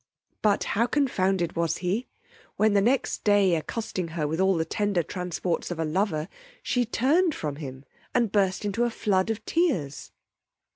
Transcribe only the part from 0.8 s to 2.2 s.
confounded was he,